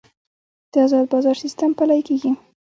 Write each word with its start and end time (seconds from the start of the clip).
د 0.71 0.73
ازاد 0.85 1.05
بازار 1.13 1.35
سیستم 1.43 1.69
پلی 1.77 2.01
کیږي 2.07 2.31